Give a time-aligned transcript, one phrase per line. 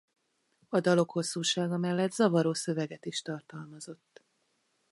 [0.69, 4.23] A dalok hosszúsága mellett zavaró szöveget is tartalmazott.